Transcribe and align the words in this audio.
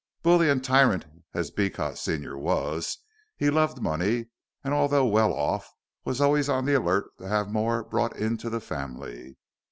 Bully 0.23 0.49
and 0.49 0.63
tyrant 0.63 1.05
as 1.35 1.51
Beecot 1.51 1.95
senior 1.95 2.35
was, 2.35 2.97
he 3.37 3.51
loved 3.51 3.79
money, 3.83 4.29
and 4.63 4.73
although 4.73 5.05
well 5.05 5.31
off, 5.31 5.71
was 6.05 6.19
always 6.19 6.49
on 6.49 6.65
the 6.65 6.73
alert 6.73 7.15
to 7.19 7.27
have 7.27 7.49
more 7.51 7.83
brought 7.83 8.17
into 8.17 8.49
the 8.49 8.61
family. 8.61 9.37